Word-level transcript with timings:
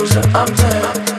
closer, 0.00 0.22
I'm 0.34 0.46
down. 0.54 1.09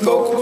Knock, 0.00 0.32
knock. 0.32 0.37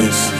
You. 0.00 0.39